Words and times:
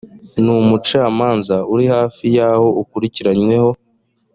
n 0.43 0.45
umucamanza 0.61 1.55
uri 1.73 1.85
hafi 1.95 2.23
y 2.35 2.39
aho 2.49 2.67
ukurikiranyweho 2.81 3.69